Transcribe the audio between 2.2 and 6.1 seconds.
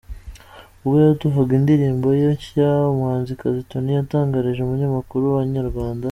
nshya, umuhanzikazi Tonny yatangarije umunyamakuru wa Inyarwanda.